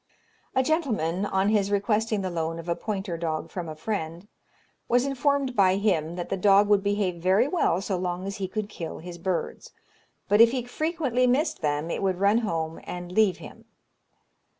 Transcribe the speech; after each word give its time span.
A 0.55 0.63
gentleman, 0.63 1.27
on 1.27 1.49
his 1.49 1.69
requesting 1.69 2.21
the 2.21 2.31
loan 2.31 2.57
of 2.57 2.67
a 2.67 2.75
pointer 2.75 3.17
dog 3.19 3.51
from 3.51 3.69
a 3.69 3.75
friend, 3.75 4.27
was 4.89 5.05
informed 5.05 5.55
by 5.55 5.75
him 5.75 6.15
that 6.15 6.29
the 6.29 6.37
dog 6.37 6.67
would 6.69 6.81
behave 6.81 7.21
very 7.21 7.47
well 7.47 7.79
so 7.81 7.97
long 7.97 8.25
as 8.25 8.37
he 8.37 8.47
could 8.47 8.67
kill 8.67 8.97
his 8.97 9.19
birds; 9.19 9.71
but 10.27 10.41
if 10.41 10.49
he 10.53 10.63
frequently 10.63 11.27
missed 11.27 11.61
them, 11.61 11.91
it 11.91 12.01
would 12.01 12.19
run 12.19 12.39
home 12.39 12.79
and 12.85 13.11
leave 13.11 13.37
him. 13.37 13.65